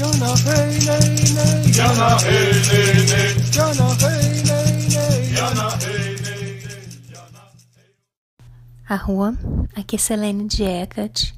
Jana 0.00 0.32
hey 0.48 0.80
nay 0.88 1.08
nay. 1.36 1.72
Jana 1.76 2.16
hey 2.24 2.56
nay 2.72 3.04
nay. 3.10 3.32
Jana 3.52 3.88
hey 4.00 4.40
nay 4.48 4.88
nay. 4.88 5.18
Jana 5.36 5.66
hey 5.76 6.16
nay 6.24 6.56
nay. 6.64 7.28
Arrua, 8.88 9.36
aqui 9.76 9.96
é 9.96 9.98
Selene 9.98 10.48
Diecat, 10.48 11.34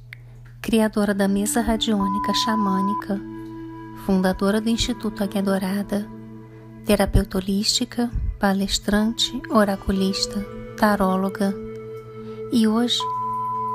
criadora 0.60 1.12
da 1.12 1.26
mesa 1.26 1.60
radiônica 1.60 2.32
xamânica, 2.34 3.20
fundadora 4.06 4.60
do 4.60 4.68
Instituto 4.68 5.24
Águia 5.24 5.42
Dourada, 5.42 6.06
terapeuta 6.86 7.38
holística, 7.38 8.12
palestrante, 8.38 9.42
oraculista, 9.50 10.38
taróloga. 10.76 11.52
E 12.52 12.68
hoje 12.68 13.00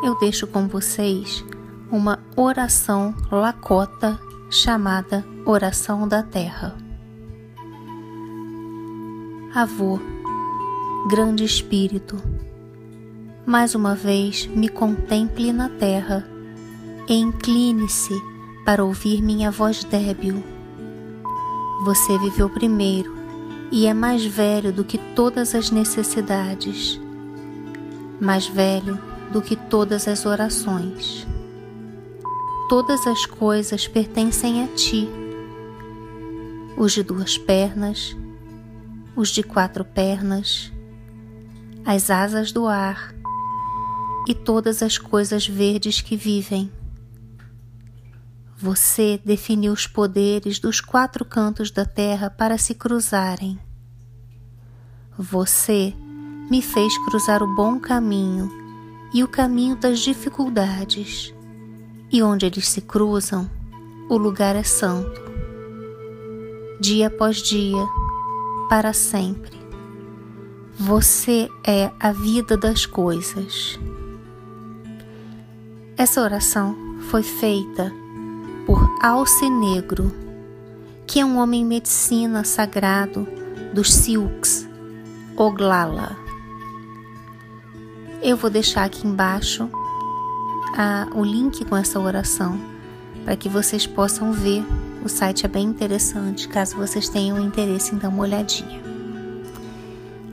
eu 0.02 0.18
deixo 0.18 0.48
com 0.48 0.66
vocês 0.66 1.44
uma 1.92 2.24
oração 2.38 3.14
lacota 3.29 4.18
chamada 4.50 5.25
Oração 5.46 6.07
da 6.07 6.24
Terra. 6.24 6.78
Avô, 9.54 10.00
grande 11.10 11.43
espírito, 11.43 12.15
mais 13.46 13.75
uma 13.75 13.93
vez 13.93 14.47
me 14.47 14.69
contemple 14.69 15.52
na 15.52 15.68
terra 15.68 16.25
e 17.10 17.15
incline-se 17.15 18.14
para 18.64 18.86
ouvir 18.86 19.21
minha 19.21 19.52
voz 19.52 19.83
débil. 19.83 20.41
Você 21.83 22.18
viveu 22.19 22.50
primeiro 22.50 23.18
e 23.69 23.86
é 23.86 23.93
mais 23.93 24.24
velho 24.25 24.71
do 24.71 24.86
que 24.86 24.97
todas 25.14 25.55
as 25.55 25.71
necessidades, 25.71 27.00
mais 28.19 28.47
velho 28.47 28.97
do 29.32 29.41
que 29.41 29.57
todas 29.57 30.07
as 30.07 30.25
orações. 30.25 31.27
Todas 32.70 33.08
as 33.08 33.26
coisas 33.26 33.88
pertencem 33.88 34.61
a 34.61 34.67
ti, 34.67 35.08
os 36.75 36.91
de 36.91 37.02
duas 37.02 37.38
pernas, 37.38 38.14
os 39.16 39.30
de 39.30 39.41
quatro 39.41 39.86
pernas, 39.86 40.69
as 41.86 42.09
asas 42.09 42.52
do 42.52 42.67
ar 42.67 43.16
e 44.28 44.36
todas 44.36 44.83
as 44.83 44.97
coisas 44.97 45.47
verdes 45.47 46.02
que 46.02 46.17
vivem. 46.17 46.69
Você 48.58 49.17
definiu 49.23 49.72
os 49.72 49.88
poderes 49.88 50.59
dos 50.59 50.81
quatro 50.81 51.23
cantos 51.23 51.72
da 51.72 51.86
terra 51.86 52.30
para 52.30 52.58
se 52.58 52.75
cruzarem. 52.75 53.58
Você 55.17 55.95
me 56.52 56.61
fez 56.61 56.97
cruzar 57.06 57.41
o 57.41 57.56
bom 57.56 57.80
caminho 57.80 58.52
e 59.13 59.23
o 59.23 59.28
caminho 59.28 59.78
das 59.78 60.00
dificuldades, 60.00 61.34
e 62.11 62.23
onde 62.23 62.45
eles 62.45 62.67
se 62.67 62.81
cruzam, 62.81 63.50
o 64.09 64.17
lugar 64.17 64.55
é 64.55 64.63
santo. 64.63 65.22
Dia 66.80 67.08
após 67.08 67.38
dia, 67.38 67.86
para 68.69 68.94
sempre. 68.94 69.58
Você 70.80 71.50
é 71.66 71.91
a 72.00 72.11
vida 72.11 72.55
das 72.55 72.85
coisas. 72.85 73.80
Essa 75.97 76.22
oração 76.22 76.75
foi 77.09 77.23
feita 77.23 77.91
por 78.66 78.80
Alce 79.02 79.50
Negro, 79.50 80.13
que 81.08 81.19
é 81.19 81.25
um 81.25 81.38
homem 81.38 81.66
medicina 81.66 82.44
sagrado 82.44 83.28
dos 83.73 83.94
Sioux, 83.94 84.67
Oglala. 85.35 86.16
Eu 88.22 88.38
vou 88.38 88.50
deixar 88.50 88.83
aqui 88.83 89.08
embaixo 89.08 89.69
a, 90.78 91.08
o 91.16 91.23
link 91.23 91.66
com 91.66 91.75
essa 91.75 92.00
oração 92.00 92.59
para 93.25 93.36
que 93.36 93.50
vocês 93.50 93.88
possam 93.88 94.31
ver. 94.31 94.64
O 95.03 95.09
site 95.09 95.45
é 95.45 95.50
bem 95.50 95.66
interessante, 95.66 96.47
caso 96.47 96.78
vocês 96.78 97.09
tenham 97.09 97.39
interesse 97.39 97.96
em 97.96 97.97
dar 97.97 98.09
uma 98.09 98.24
olhadinha. 98.24 98.81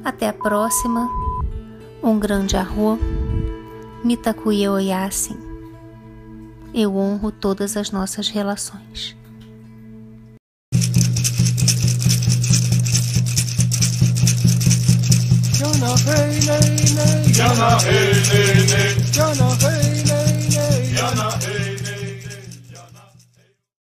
Até 0.04 0.28
a 0.28 0.32
próxima. 0.32 1.08
Um 2.02 2.18
grande 2.18 2.56
arro. 2.56 2.98
Mitakuye 4.04 4.68
Oyasin 4.68 5.54
eu 6.74 6.96
honro 6.96 7.30
todas 7.30 7.76
as 7.76 7.92
nossas 7.92 8.28
relações. 8.28 9.16
Jana 15.52 15.94
hey. 15.94 16.40
Jana 17.32 17.78
hey. 17.84 19.12
Jana 19.12 19.48
hey 19.62 19.93